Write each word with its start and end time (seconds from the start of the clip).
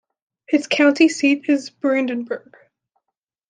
Its 0.47 0.65
county 0.65 1.07
seat 1.07 1.45
is 1.47 1.69
Brandenburg. 1.69 2.57